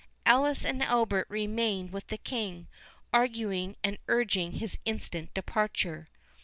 [0.25, 2.67] Alice and Albert remained with the King,
[3.13, 6.09] arguing and urging his instant departure.